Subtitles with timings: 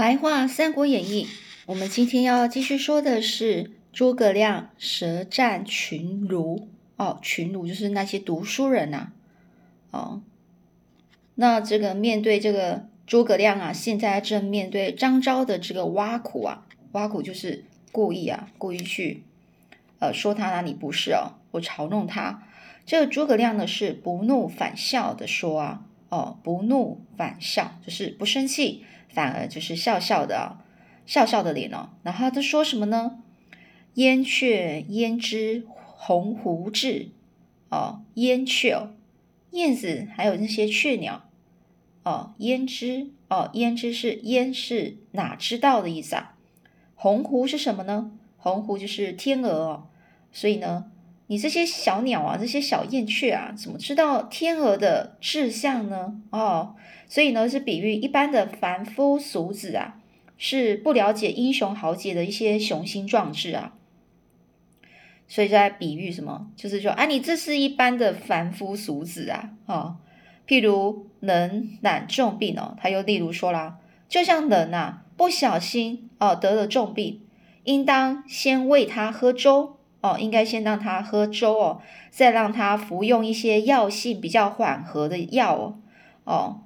[0.00, 1.26] 白话《三国演义》，
[1.66, 6.68] 我们今天要继续说的是诸葛亮舌战群儒。
[6.96, 9.12] 哦，群儒就是那些读书人呐。
[9.90, 10.22] 哦，
[11.34, 19.22] 那这个面对这个诸葛亮啊，现在正面对张昭的这个挖苦啊，挖苦就是故意啊，故意去
[19.98, 22.42] 呃说他哪里不是哦，我嘲弄他。
[22.86, 28.82] 这个诸葛亮呢是不怒反笑的说啊，哦，不怒反笑就是不生气。
[29.12, 30.58] 反而就是笑笑的，
[31.06, 31.90] 笑笑的脸哦。
[32.02, 33.22] 然后他说什么呢？
[33.94, 37.10] 燕雀焉知鸿鹄志？
[37.68, 38.90] 哦，燕雀哦，
[39.50, 41.24] 燕子还有那些雀鸟
[42.02, 46.36] 哦，焉知哦，焉知是焉是哪知道的意思啊？
[46.94, 48.10] 鸿鹄是什么呢？
[48.36, 49.86] 鸿鹄就是天鹅哦。
[50.32, 50.90] 所以呢，
[51.30, 56.20] 你这些小鸟啊，这些小燕雀啊，怎么知道天鹅的志向呢？
[56.30, 56.74] 哦。
[57.06, 60.00] 所以呢，是比喻一般的凡夫俗子啊，
[60.36, 63.74] 是不了解英雄豪杰的一些雄心壮志啊。
[65.28, 66.50] 所以在比喻什么？
[66.56, 69.98] 就是说，啊，你这是一般的凡夫俗子啊，哦，
[70.48, 73.78] 譬如能染重病哦，他又例如说啦，
[74.08, 77.20] 就像人呐，不小心哦得了重病，
[77.62, 85.74] 应当先喂他喝粥哦，应该先让他喝粥哦，再让他服用一些药性比较缓和的药哦，
[86.24, 86.60] 哦。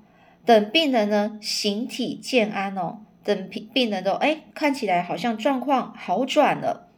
[0.47, 6.91] 等病人呢形体健安哦，等病病人都哎看起来好像状况好转了，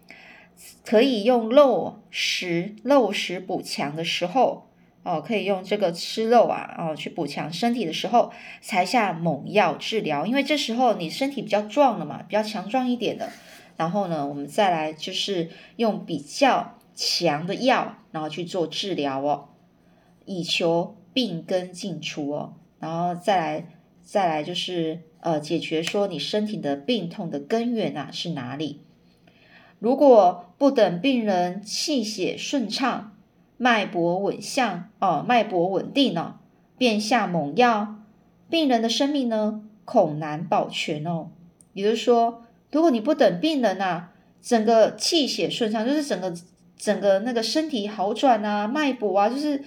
[0.84, 4.66] 可以用肉食肉食补强的时候
[5.04, 10.26] 哦，可以用这个吃肉啊哦去补强身体的时候，才下猛药治疗。
[10.26, 13.30] 因为这时候你身体比较壮了嘛，比较强壮一点的，
[13.76, 19.48] 然后呢，我们再来就是用比较强的药，然后去做治疗哦，
[20.24, 22.54] 以求病根尽除哦。
[22.78, 23.68] 然后再来，
[24.02, 28.80] 再来就是呃，解决说你身体的病痛的根源啊是哪里？
[29.78, 33.14] 如果不等病人气血顺畅、
[33.58, 36.38] 脉搏稳向哦，脉搏稳定呢，
[36.78, 37.96] 便下猛药，
[38.48, 41.30] 病人的生命呢恐难保全哦。
[41.74, 44.08] 也就是说，如果你不等病人呐，
[44.40, 46.34] 整个气血顺畅，就是整个
[46.76, 49.64] 整个那个身体好转啊，脉搏啊，就是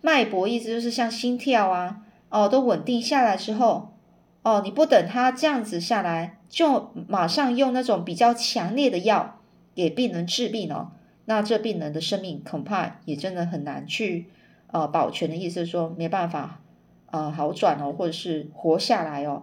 [0.00, 1.98] 脉搏意思就是像心跳啊。
[2.34, 3.92] 哦，都稳定下来之后，
[4.40, 9.38] 哦，你不等他这样子下来，就马上用那种比较强烈的药
[9.74, 10.92] 给病人治病哦，
[11.26, 14.28] 那这病人的生命恐怕也真的很难去
[14.68, 16.62] 呃保全的意思，说没办法
[17.10, 19.42] 呃好转哦，或者是活下来哦，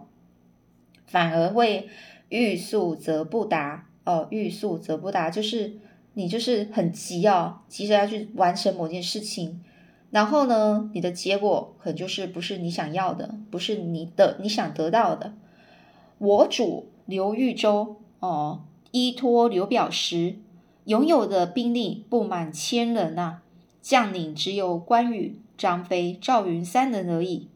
[1.06, 1.88] 反而会
[2.30, 5.74] 欲速则不达哦，欲速则不达，就是
[6.14, 9.62] 你就是很急哦，急着要去完成某件事情。
[10.10, 15.34] 然后呢，你的结果可能就是不是你想要的，不是你的你想得到的。
[16.18, 20.36] 我主刘豫州哦，依托刘表时，
[20.86, 23.38] 拥有的兵力不满千人呐，
[23.80, 27.48] 将领只有关羽、张飞、赵云三人而已。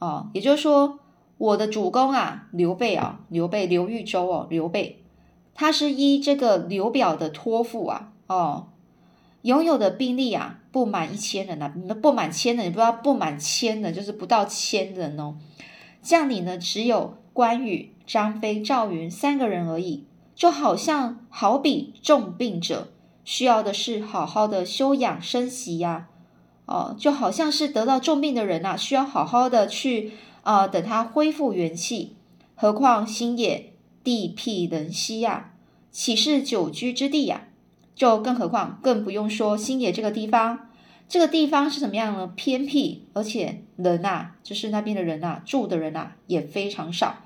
[0.00, 0.98] 哦，也就是说，
[1.40, 5.02] 我的主公啊，刘备啊，刘备刘豫州哦，刘备，
[5.54, 8.66] 他是依这个刘表的托付啊，哦。
[9.40, 15.36] 拥有的兵力啊，不满一千人呐，不满千人，你不知道不满千人就是不到千人哦。
[16.02, 22.92] 将领呢，只有关羽、张飞、赵云三个人而已，就好像好比重病者
[23.24, 26.08] 需要的是好好的休养生息呀，
[26.66, 30.12] 哦，就好像是得到重病的人呐，需要好好的去
[30.42, 32.16] 啊，等他恢复元气。
[32.54, 33.72] 何况新野
[34.04, 35.52] 地僻人稀呀，
[35.90, 37.48] 岂是久居之地呀？
[37.94, 40.70] 就更何况，更不用说新野这个地方，
[41.08, 42.32] 这个地方是怎么样呢？
[42.34, 47.16] 偏僻，而且人呐，就是那边的人呐，住的人呐也非常少，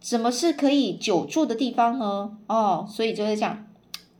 [0.00, 2.36] 怎么是可以久住的地方呢？
[2.46, 3.66] 哦，所以就是讲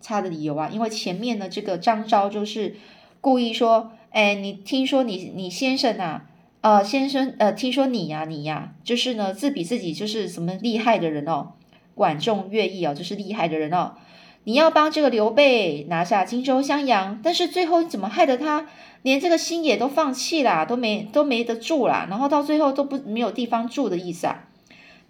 [0.01, 2.77] 差的理由啊，因为前面呢，这个张昭就是
[3.21, 6.23] 故意说，哎，你听说你你先生呐，
[6.65, 11.53] 呃，先生，呃，听说你呀，你呀，就是呢，自比自己就是什么厉害的人哦，
[11.95, 13.97] 管仲、乐毅哦，就是厉害的人哦。
[14.45, 18.67] 你要帮这个刘备拿下荆州襄阳，但是最后你怎么害得他
[19.03, 24.49] 连这个新野都放弃啦，都没都没得住啦，然后到最后都不没有地方住的意思啊？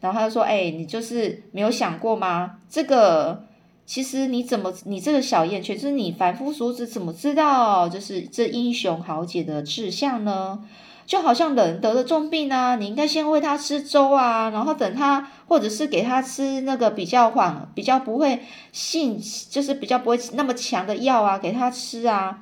[0.01, 2.57] 然后他就说：“哎，你就是没有想过吗？
[2.69, 3.45] 这个
[3.87, 10.65] 其实你怎么你这个小燕雀，就是你凡夫俗子怎么知道就是这英雄豪杰的志向呢？”
[11.07, 18.41] 就好像人得了重病啊，你应该先喂他吃粥啊，然后等他，或者是给他吃那个比较缓、比较不会
[18.73, 19.21] 性，
[19.51, 22.41] 就是比较不会那么强的药啊，给他吃啊。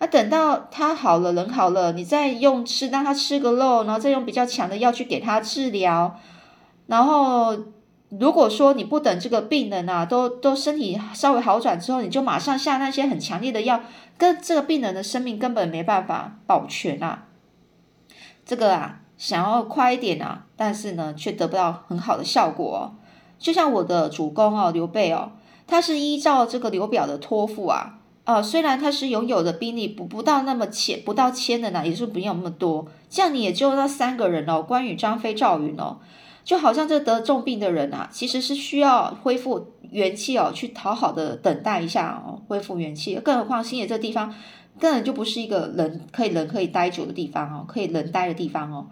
[0.00, 6.18] 那等到他好了，人好了，你再用吃，让他吃个肉，然后再用比较强的药去给他治疗，
[6.86, 7.56] 然后
[8.10, 13.80] 如果说你不等这个病人啊，都都身体稍微好转之后，你就马上下那些很强烈的药，
[14.18, 17.24] 跟这个病人的生命根本没办法保全啊。
[18.44, 22.94] 这个啊，想要快一点啊，但是呢，却得不到很好的效果哦。
[23.38, 25.32] 就像我的主公哦，刘备哦，
[25.66, 35.98] 他是依照这个刘表的托付啊，啊，虽然他是拥有的兵力不不到那么千，不到千的呢，也是不用那么多，这样你也就那三个人哦，关羽、张飞、赵云哦。
[36.44, 43.14] 就好像这得重病的人啊，其实是需要恢复元气哦，去讨好的等待一下哦，恢复元气。
[43.16, 44.34] 更何况新野这地方
[44.78, 48.86] 根本就不是一个人可以人可以待久的地方哦，可以人待的地方哦。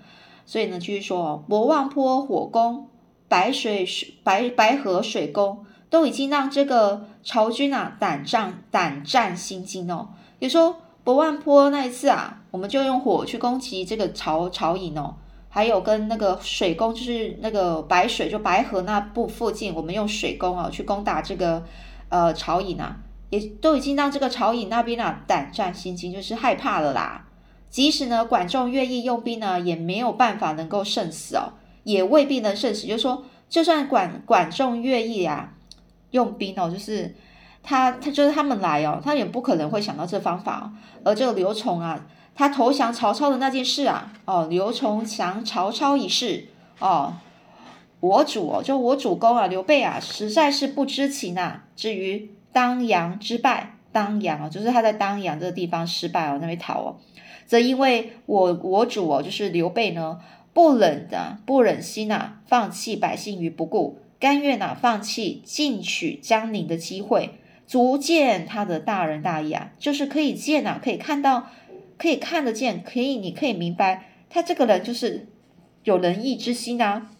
[0.47, 2.89] 所以呢，继续说哦，博望坡火攻、
[3.29, 10.09] 白水水白白河水攻，都已经让这个曹军啊胆战胆战心惊哦。
[10.39, 15.15] 比如说博望坡那一次啊，我们就用火去攻击这个曹曹营哦。
[15.55, 21.63] 还有跟那个水攻，就是那个白水，就白河那部附近，我们用水攻啊去攻打这个
[22.09, 22.97] 呃曹营啊，
[23.33, 27.25] 也都已经让这个曹营那边啊胆战心惊，就是害怕了啦。
[27.71, 32.87] 即使呢管仲愿意用兵呢，也没有办法能够胜死哦，也未必能胜死。
[32.87, 35.55] 就是说，就算管管仲愿意啊
[36.11, 37.15] 用兵哦，就是
[37.63, 40.65] 他他就是他们来哦，他也不可能会想到这方法哦。
[41.03, 42.07] 而这个刘琮啊。
[42.35, 46.47] 他投降曹操的那件事啊，哦，刘琮降曹操一事，
[46.79, 47.13] 哦，
[48.01, 51.61] 我主哦，就我主公啊，刘备啊，实在是不知情呐。
[51.77, 56.97] 至于当阳之败，当阳啊，就是他在当阳这个地方失败哦，那边逃哦，
[57.47, 60.21] 则因为我我主哦，就是刘备呢，
[60.53, 71.49] 不忍的不忍心呐，放弃百姓于不顾，甘愿呐，放弃进取江陵的机会，足见他的大仁大义啊，就是可以见呐，可以看到。
[71.99, 75.29] 可以看得见，可以，你可以明白，他这个人就是
[75.85, 77.13] 有仁义之心啊。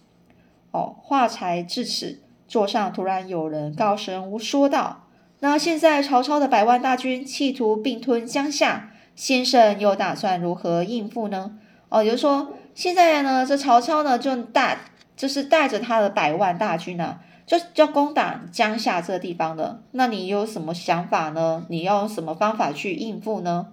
[0.73, 5.05] 哦，话才至此，桌上突然有人高声说道
[5.45, 11.59] ：“那现在曹操的百万大军企图并吞江夏，先生又打算如何应付呢？”
[11.91, 14.79] 哦，也就是说，现在呢，这曹操呢就带，
[15.17, 19.83] 就是带着他的百万大军呢，就要攻打江夏这个地方的。
[19.91, 21.67] 那你有什么想法呢？
[21.69, 23.73] 你要用什么方法去应付呢？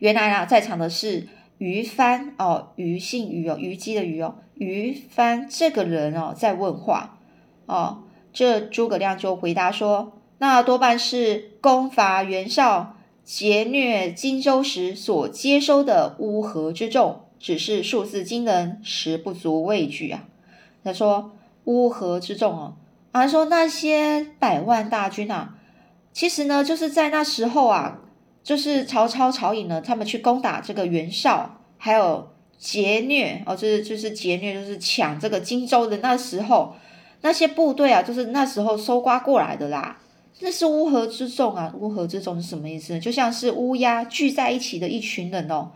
[0.00, 7.16] 原来啊，在场的是于帆哦，于姓于哦，虞姬的虞哦，于帆这个人哦，在问话
[7.64, 8.02] 哦。
[8.32, 20.24] 这诸葛亮就回答说：“那多半是攻伐袁绍、劫掠荆州时所接收的乌合之众，只是数字惊人，实不足畏惧啊。”
[20.84, 21.32] 他说
[21.64, 22.74] ：“乌合之众哦，
[23.12, 25.54] 啊，说那些百万大军啊，
[26.12, 28.00] 其实呢，就是在那时候啊。”
[28.42, 36.74] 就是曹操、曹颖呢，他们去攻打这个袁绍，还有劫掠哦，就是就是劫掠，就是抢这个荆州的那时候，
[37.22, 39.98] 那些部队啊，就是那时候搜刮过来的啦。
[40.40, 42.98] 那是乌合之众啊，乌合之众是什么意思？
[42.98, 45.72] 就像是乌鸦聚在一起的一群人哦，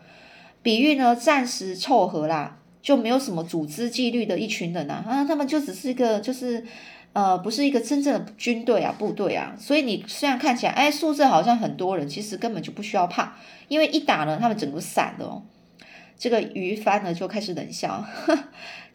[0.62, 6.64] 比喻呢暂时凑合啦，就没有什么组织纪律的一群人啊，啊，他们就只是一个就是。
[7.14, 13.36] 呃，不是一个真正的军队啊，部队啊，所以你虽然看起来，哎，数字好像很多人，其实根本就不需要怕，
[13.68, 15.40] 因为一打呢，他们整个散了。
[16.18, 18.04] 这个于帆呢就开始冷笑，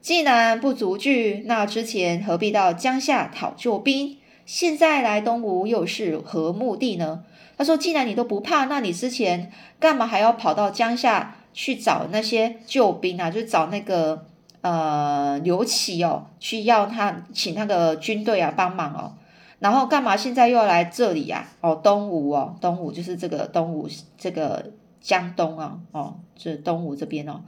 [0.01, 4.18] 既然不足惧，那之前何必到江夏讨救兵？
[4.45, 7.23] 现在来东吴又是何目的呢？
[7.57, 13.30] 他说，既然你都不怕，那你之前干嘛还要跑到江夏去找那些救兵啊？
[13.30, 14.26] 就找那个。
[14.62, 19.14] 呃，刘琦哦，去要他请那个军队啊帮忙哦，
[19.59, 20.18] 然后干嘛？
[20.18, 21.47] 现在又要来这里呀？
[21.62, 27.40] 哦，东吴哦，东吴就是这个东吴这个江东啊，哦，这东吴这边哦。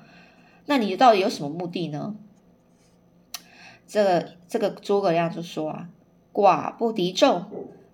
[0.67, 2.15] 那你到底有什么目的呢？
[3.91, 5.89] 这个这个诸葛亮就说啊，
[6.31, 7.45] 寡不敌众，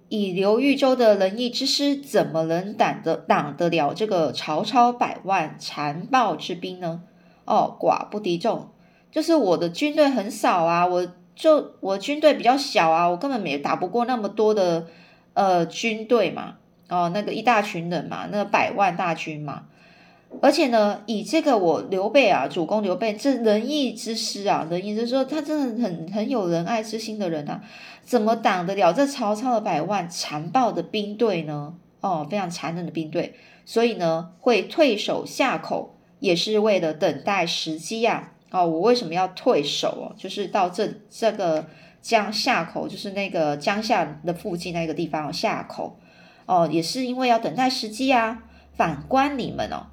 [0.09, 7.01] 以刘豫州的仁义之师，怎么能挡得挡得了这个曹操百万残暴之兵呢？
[7.45, 8.69] 哦，寡不敌众。
[9.09, 14.85] 就是我的军队很少啊，我就我军队比较小啊，我根本没打不过那么多的
[15.33, 16.57] 呃军队嘛，
[16.89, 19.63] 哦，那个一大群人嘛，那个百万大军嘛，
[20.41, 27.61] 而且呢，以这个我刘备啊，主公刘备这仁义之师啊，仁义之说他真的很很有仁爱之心的人啊，
[28.03, 31.73] 怎么挡得了这曹操的百万残暴的兵队呢？
[32.01, 33.33] 哦，非常残忍的兵队，
[33.65, 38.33] 所以呢，会退守下口，也是为了等待时机呀。
[38.51, 40.15] 哦，我为什么要退守哦？
[40.15, 41.65] 就是到这这个
[42.01, 45.99] 江夏口，就是那个江夏的附近那个地方夏口
[46.45, 48.43] 哦，也是因为要等待时机啊。
[48.75, 49.87] 反观你们哦，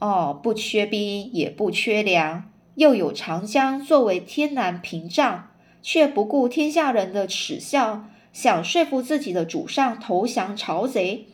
[0.00, 11.26] 哦，不缺兵，也不缺粮，又有长江作为天然屏障，却不顾天下人的耻笑，想说服自己的主上投降朝贼。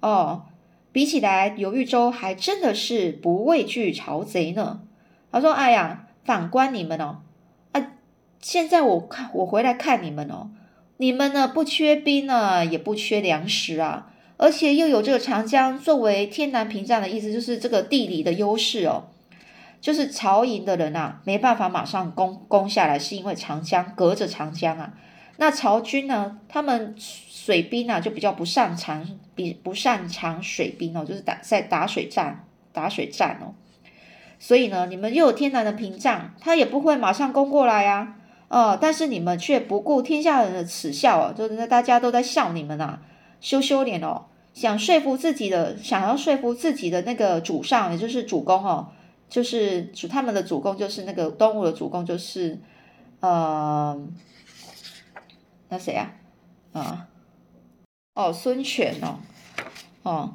[0.00, 0.44] 哦，
[0.92, 4.82] 比起来，刘豫州还真的是不畏惧朝贼呢。
[5.32, 7.22] 他说：“哎呀，反观你们哦，
[7.72, 7.92] 啊，
[8.40, 10.50] 现在我看我回来看你们哦，
[10.98, 19.04] 你们呢不缺兵呢，也不缺粮食啊，而且又有这个长江作为天南屏障的意思，就是这个地理的优势哦。”
[19.80, 24.94] 就是曹营的人啊，没办法马上攻攻下来，是因为长江隔着长江啊。
[25.36, 33.52] 那曹军呢，他们水兵啊就比较不擅长，比不擅长水兵哦，就是打在打水战，打水战哦。
[34.38, 38.16] 所以呢，你们又有天然的屏障，他也不会马上攻过来呀。
[38.48, 43.00] 哦，但是你们却不顾天下人的耻笑啊，就是大家都在笑你们呐，
[43.40, 48.88] 羞羞脸哦，想说服自己的，想要说服自己的那个主上，也就是主公哦。
[49.26, 52.60] 就是主他们的主公，就是那个东吴的主公，就是
[53.18, 53.98] 呃，
[55.70, 56.12] 那谁啊？
[56.72, 57.08] 啊，
[58.14, 59.18] 哦，孙权哦，
[60.02, 60.34] 哦，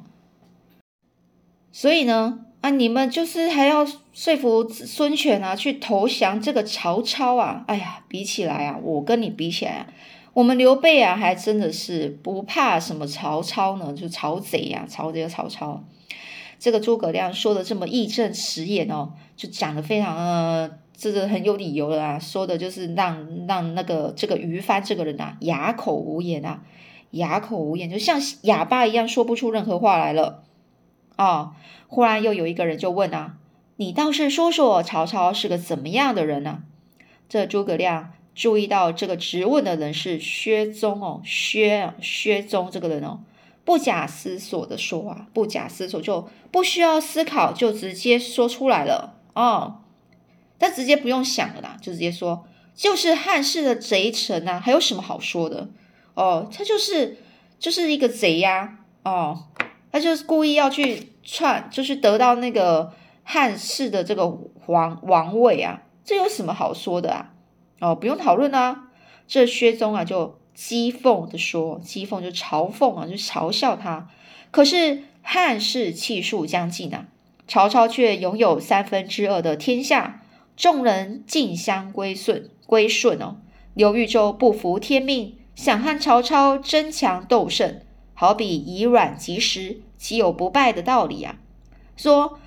[1.71, 7.63] 所以呢，啊，你们就是还要说服孙权啊，去投降这个曹操啊？
[7.67, 9.87] 哎呀，比起来啊，我跟你比起来，
[10.33, 15.83] 我们刘备啊，还真的是不怕什么曹操呢，就曹贼呀，曹贼的曹操。
[16.59, 26.61] 这个诸葛亮说的这么义正辞严哦，就讲的非常呃，这个很有理由的啊，说的就是让让那个这个于帆这个人啊哑口无言啊，
[27.11, 30.43] 哑口无言，就像哑巴一样说不出任何话来了
[31.15, 31.53] 啊。
[31.87, 33.37] 忽然又有一个人就问啊，
[33.77, 36.63] 你倒是说说曹操是个怎么样的人呢？
[37.29, 43.19] 这诸葛亮注意到这个质问的人是薛宗哦，薛薛宗这个人哦。
[43.65, 49.81] 不假思索的说啊，不假思索就不需要思考，就直接说出来了哦。
[50.57, 55.67] 他直接不用想了啦，就直接说，就是汉室的贼臣啊，还有什么好说的
[56.13, 56.49] 哦？
[56.49, 57.17] 他就是
[57.59, 59.47] 就是一个贼呀，哦，
[59.91, 62.93] 他就是故意要去篡，就是得到那个
[63.23, 64.25] 汉室的这个
[64.67, 67.33] 王王位啊，这有什么好说的啊？
[67.79, 68.89] 哦，不用讨论啊，
[69.27, 70.37] 这薛宗啊就。
[70.59, 74.09] 讥讽的说，讥讽就嘲讽啊，就嘲笑他。
[74.51, 77.07] 可是汉室气数将尽啊，
[77.47, 80.21] 曹操却拥有三分之二的天下，
[80.57, 83.37] 众人竞相归顺，归顺哦。
[83.73, 87.79] 刘豫州不服天命，想和曹操争强斗胜，
[88.13, 91.37] 好比以软击石，岂有不败的道理啊？
[91.95, 92.37] 说。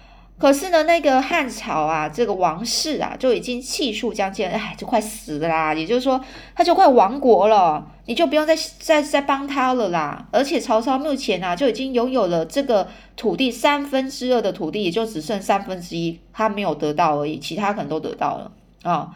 [0.42, 5.72] 可是呢，那个汉朝啊，这个王室啊，就已经气数将尽，哎，就快死了啦。
[5.72, 6.20] 也就是说，
[6.56, 10.26] 他就快亡国了，你就不用再再再帮他了啦。
[10.32, 18.50] 而且曹操目前啊，就已经拥有了这个土地三分之二的土地，也就只剩三分之一他没有得到而已，其他可能都得到了
[18.82, 19.11] 啊。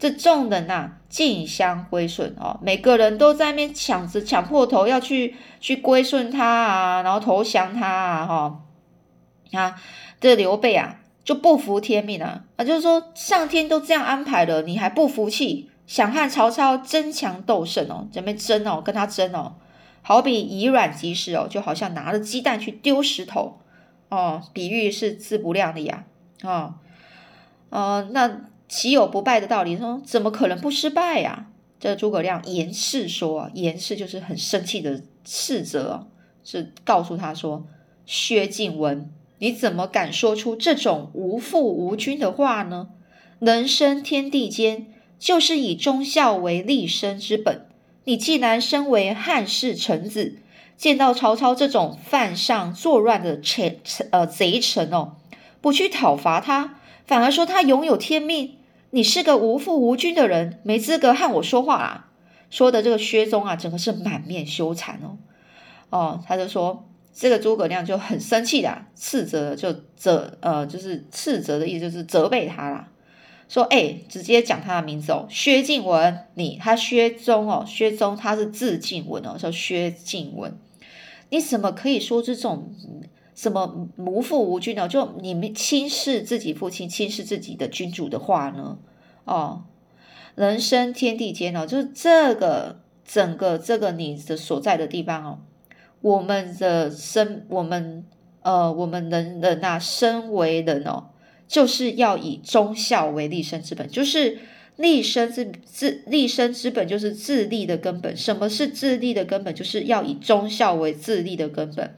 [0.00, 8.60] 这众人呐，竞相归顺哦，每个人都在那边抢着抢破头要去去归顺他啊，然后投降他啊，哈
[9.52, 9.76] 啊。
[10.22, 19.56] 这刘备啊，就不服天命啊，啊，就是说上天都这样安排了，你还不服气，想和曹操争强斗胜哦，准备争哦，跟他争哦，
[20.00, 23.58] 好比以软击石哦，就好像拿着鸡蛋去丢石头
[24.10, 26.04] 哦，比喻是自不量力啊，
[26.44, 26.74] 哦，
[27.70, 29.76] 呃，那岂有不败的道理？
[29.76, 31.48] 说怎么可能不失败呀？
[31.80, 36.06] 这诸葛亮严斥说，严斥就是很生气的斥责，
[36.44, 37.66] 是告诉他说，
[38.06, 39.10] 薛敬文。
[39.42, 42.90] 你怎么敢说出这种无父无君的话呢？
[43.40, 44.86] 人生天地间，
[45.18, 47.66] 就是以忠孝为立身之本。
[48.04, 50.38] 你既然身为汉室臣子，
[50.76, 53.80] 见到曹操这种犯上作乱的臣
[54.12, 55.16] 呃贼臣哦，
[55.60, 58.58] 不去讨伐他，反而说他拥有天命，
[58.90, 62.10] 你是个无父无君的人，没资格和我说话啊！
[62.48, 65.18] 说的这个薛宗啊，整个是满面羞惭哦
[65.90, 66.84] 哦，他就说。
[67.12, 72.88] 这个诸葛亮就很生气的斥责，就责呃，就是斥责的意思，就是责备他啦。
[73.48, 80.56] 说哎，直接讲他的名字哦，薛敬文，你他薛宗哦，薛宗他是字敬文哦，叫薛敬文，
[81.28, 82.74] 你怎么可以说这种
[83.34, 88.78] 什么无父无君哦，就你们轻视自己父亲、轻视自己的君主的话呢？
[89.24, 89.64] 哦，
[90.34, 95.38] 人生天地间哦，就是这个整个这个你的所在的地方哦。
[96.02, 98.04] 我们的身，我们
[98.42, 101.04] 呃，我们人人呐，身为人哦，
[101.46, 104.38] 就是要以忠孝为立身之本，就是
[104.76, 108.16] 立身之自立身之本，就是自立的根本。
[108.16, 109.54] 什么是自立的根本？
[109.54, 111.94] 就是要以忠孝为自立的根本，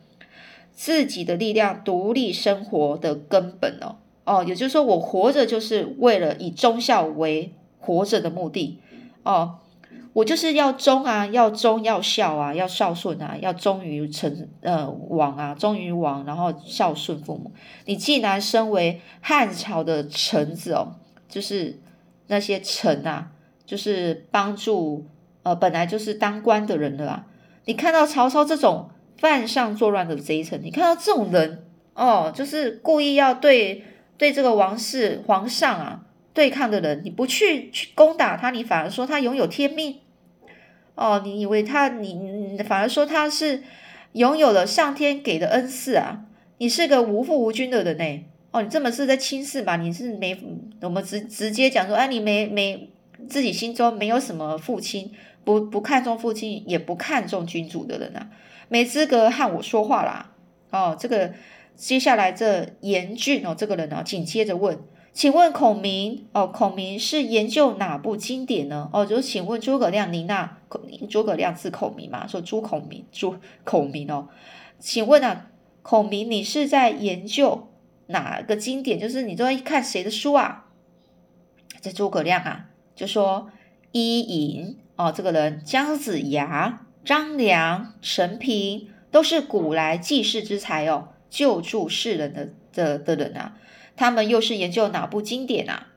[0.72, 8.80] 自己的力量独立生活的根本哦哦，也就是说，我活着就是为了以忠孝为活着的目的
[9.22, 9.60] 哦。
[10.12, 17.50] 我就是要忠啊，要忠要孝啊，要孝顺啊，要忠于臣呃王啊，忠于王，然后孝顺父母。
[17.86, 20.94] 你既然身为汉朝的臣子哦，
[21.28, 21.80] 就是
[22.28, 23.32] 那些臣啊，
[23.66, 25.06] 就是帮助
[25.42, 27.26] 呃本来就是当官的人了啊。
[27.64, 33.82] 你看到曹操这种犯上作乱的贼臣，你看到这种人哦，就是故意要对
[34.16, 36.02] 对这个王室皇上啊
[36.34, 40.00] 对抗的人，你不去去攻打他，你反而说他拥有天命。
[40.96, 43.62] 哦，你以为他，你反而说他是
[44.12, 46.26] 拥有了上天给的恩赐啊？
[46.58, 48.24] 你是个无父无君的人呢？
[48.50, 49.76] 哦，你这么是在轻视吧？
[49.76, 50.36] 你是没，
[50.82, 52.90] 我们直直接讲说，哎，你没没
[53.28, 55.10] 自己心中没有什么父亲，
[55.44, 58.28] 不不看重父亲，也不看重君主的人啊，
[58.68, 60.32] 没资格和我说话啦！
[60.70, 61.32] 哦，这个
[61.74, 64.78] 接下来这严峻哦，这个人呢，紧接着问。
[65.14, 68.90] 请问孔明哦，孔明是研究哪部经典呢？
[68.92, 72.26] 哦，就请问诸葛亮，您那孔诸葛亮字孔明嘛？
[72.26, 74.28] 说诸孔明，诸孔明哦，
[74.80, 75.46] 请问啊，
[75.82, 77.68] 孔明你是在研究
[78.08, 78.98] 哪个经典？
[78.98, 80.66] 就是你都在看谁的书啊？
[81.80, 83.48] 这诸葛亮啊，就说
[83.92, 93.56] 伊尹哦，这个人姜子牙、张良、陈平都是古来济世之才哦，救助世人的的的人啊。
[93.96, 95.88] 他们又是研究哪部经典啊？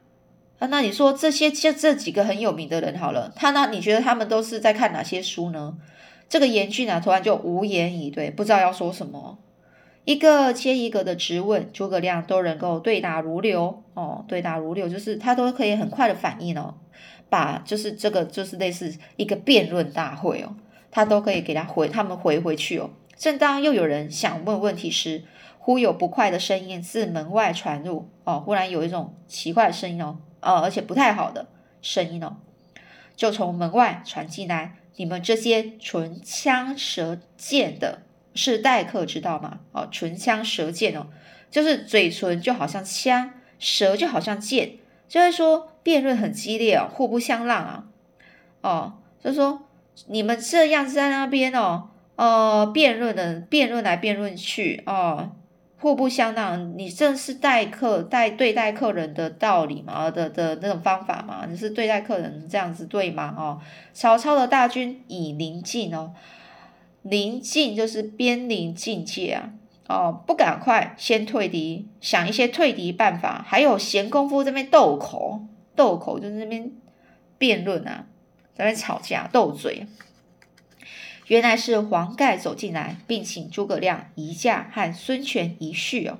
[0.59, 3.69] 啊，那你说这些这这几个很有名的人好了，他呢？
[3.71, 5.77] 你觉得他们都是在看哪些书呢？
[6.27, 9.37] 这个严峻啊，突然就无言以对，不知道要说什么。
[10.05, 16.75] 一个接一个的质问，诸葛亮都能够对答如流哦，对答如流，就是他都可以很快的反应哦，
[17.29, 20.55] 把就是这个就是类似一个辩论大会哦，
[20.91, 22.89] 他都可以给他回他们回回去哦。
[23.17, 25.23] 正当又有人想问问题时，
[25.67, 31.49] 忽有不快的声音自门外传入，哦，忽然有一种奇怪的声音哦，呃，而且不太好的
[31.81, 32.37] 声音哦，
[33.17, 34.77] 就从门外传进来。
[34.95, 39.59] 你们这些唇枪舌剑的，是待客之道吗？
[39.73, 41.07] 哦，唇枪舌剑哦，
[41.51, 44.77] 就是嘴唇就好像枪，舌就好像剑，
[45.09, 47.83] 就是说辩论很激烈哦，互不相让啊，
[48.61, 49.63] 哦，就说
[50.05, 55.31] 你们这样在那边哦，呃，辩论的辩论来辩论去哦。
[55.79, 60.09] 互不相让，你这是待客待对待客人的道理嘛？
[60.09, 61.45] 的的那种方法嘛？
[61.47, 63.33] 你是对待客人这样子对吗？
[63.37, 63.61] 哦，
[63.93, 66.13] 曹操的大军已临近哦，
[67.03, 69.53] 临近就是边临境界啊！
[69.87, 75.41] 哦，不赶快先退敌，想一些退敌办法，还有闲工夫这边斗口，
[75.75, 76.71] 斗口就是那边
[77.37, 78.07] 辩论啊，
[78.55, 79.85] 在那边吵架斗嘴。
[81.27, 86.19] 原来是黄盖走进来，并请诸葛亮移驾和孙权一叙哦，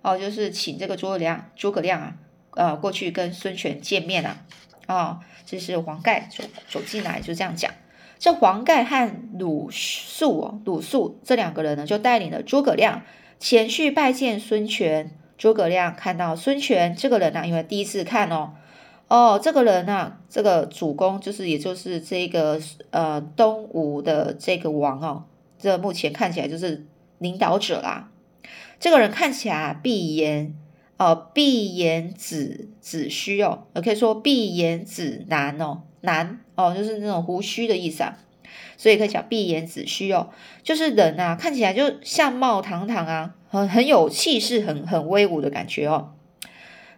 [0.00, 2.14] 哦，就是请这个诸葛亮，诸葛亮啊，
[2.52, 4.38] 呃，过去跟孙权见面了，
[4.86, 7.70] 哦，这是黄盖走走进来就这样讲。
[8.18, 13.02] 这黄盖和鲁肃哦，鲁肃这两个人呢，就带领了诸葛亮
[13.38, 15.10] 前去拜见孙权。
[15.36, 18.54] 诸葛亮看到孙权这个人呢，因为第一次看哦。
[19.08, 25.24] 哦，这个人啊，这个主公就是，也就是这个呃东吴的这个王哦，
[25.58, 26.84] 这目前看起来就是
[27.18, 28.10] 领导者啦。
[28.80, 30.54] 这个人看起来闭眼
[30.96, 38.18] 哦，闭眼子子虚哦，也可以说闭眼子男哦，男哦，就是那种胡须的意思啊，
[38.76, 40.30] 所以可以讲闭眼子虚哦，
[40.64, 46.10] 就是人啊，看起来就相貌堂堂啊，很很有气势，很很威武的感觉哦。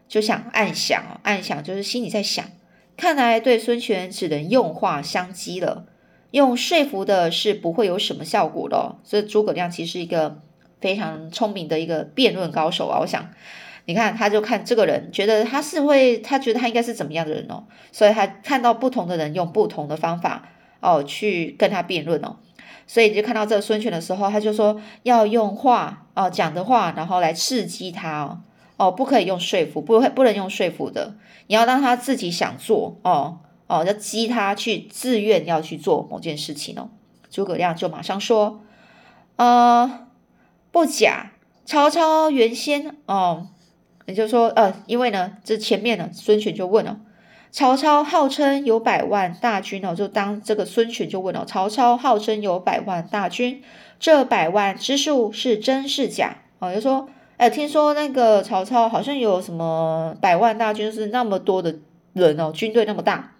[0.08, 2.44] 就想暗想，暗想就是心里在想，
[2.96, 5.84] 看来对孙权只能用话相激了，
[6.30, 8.96] 用说服的是不会有什么效果的。
[9.04, 10.40] 所以诸葛亮其实一个
[10.80, 12.98] 非常聪明的一个辩论高手啊。
[13.00, 13.28] 我想，
[13.84, 20.48] 你看他就看这个人，觉得他是会，他觉得他应该是怎么样的人哦，所以他看到不同的人用不同的方法
[20.80, 22.36] 哦去跟他辩论哦，
[22.86, 28.40] 所以就看到这个孙权的时候，他就说要用话哦讲的话，然后来刺激他哦。
[28.78, 31.16] 哦，不可以用说服，不会不能用说服的。
[31.48, 36.88] 你要让他自己想做哦哦，要激他去自愿要去做某件事情哦。
[37.28, 38.60] 诸葛亮就马上说
[39.34, 40.06] ：“呃，
[40.70, 41.32] 不假。
[41.66, 43.48] 曹操原先哦，
[44.06, 47.00] 也就是说呃，因为呢，这前面呢，孙权就问了，
[47.50, 53.60] 曹操号称有百万大军哦，就当这个孙权就问了，曹操号称有百万大军，
[53.98, 56.36] 这百万之数是真是假？
[56.60, 61.76] 哦，就说。”哎，听说那个曹操好像有什么百万大军，是那么多的
[62.12, 63.36] 人哦，军队那么大，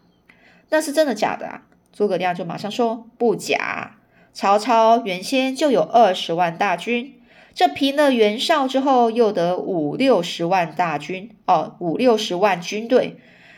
[0.70, 1.62] 那是真的假的啊？
[1.92, 3.96] 诸葛亮就马上说不假，
[4.32, 7.20] 曹操原先就有二十万大军，
[7.52, 13.16] 这平了袁绍之后，又得五六十万大军哦，五六十万军队，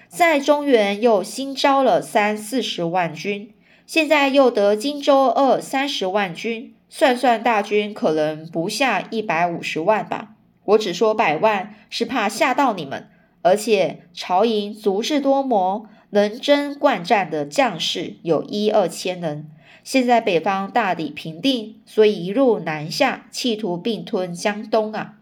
[0.09, 3.53] 在中原又新招了三四十万军，
[3.87, 10.35] 现在又得荆州二三十万军，算算大军可能不下一百五十万吧。
[10.65, 13.09] 我只说百万，是怕吓到你们。
[13.43, 19.49] 而且曹营足智多谋、能征惯战的将士有一二千人。
[19.83, 25.15] 现在北方大抵平定，所以一路南下，企图并吞江东啊！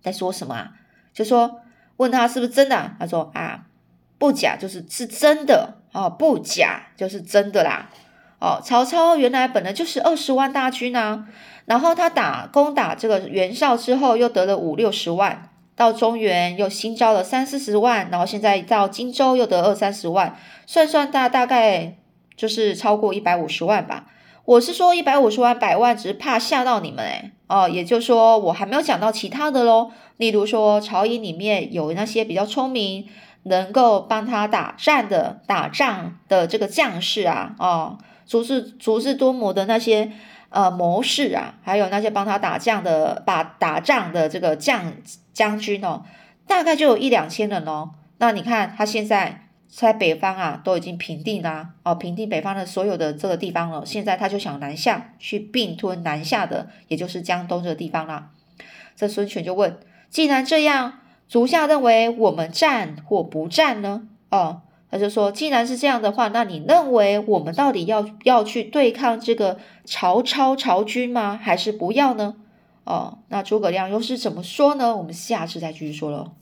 [0.00, 0.74] 在说什么啊？
[1.12, 1.62] 就说
[1.96, 2.94] 问他是不是真的？
[3.00, 3.66] 他说啊，
[4.18, 7.90] 不假，就是是真的哦，不假就是真的啦。
[8.42, 11.26] 哦，曹操原来本来就是二十万大军啊，
[11.66, 21.94] 然后他打攻打这个袁绍之后，又得了五六十万，到中原又新招了三四十万，然后现在到荆州又得二三十万，算算大大概。
[22.34, 24.06] 就是超过一百五十万吧，
[24.46, 33.06] 我是说一百五十万百万，只是怕吓到你们诶哦，也就是说我还没有讲到其他的喽，例如说曹营里面有那些比较聪明，
[33.44, 40.10] 能够帮他打战的打仗的这个将士啊，哦，足智足智多谋的那些
[40.48, 44.92] 呃谋士啊，还有那些帮他打仗的把打仗的这个将
[45.32, 46.04] 将军哦，
[46.46, 49.38] 大概就有一两千人哦，那你看他现在。
[49.74, 53.86] 在北方啊，都已经平定啦，哦，平定北方的所有的这个地方了。
[53.86, 58.32] 现在他就想南下去并吞南下的，也就是江东这个地方啦。
[58.94, 59.78] 这孙权就问：
[60.10, 64.02] 既然这样，足下认为我们战或不战呢？
[64.28, 64.60] 哦，
[64.92, 71.40] 他就说：既然是这样的话，那你认为我们到底要要去对抗这个曹操曹军吗？
[71.42, 72.34] 还是不要呢？
[72.84, 74.94] 哦，那诸葛亮又是怎么说呢？
[74.94, 76.32] 我们下次再继续说喽。